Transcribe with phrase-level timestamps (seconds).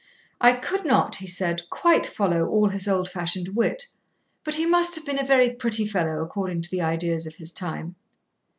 [0.41, 3.85] 'I could not,' he said, 'quite follow all his old fashioned wit,
[4.43, 7.53] but he must have been a very pretty fellow, according to the ideas of his
[7.53, 7.93] time.'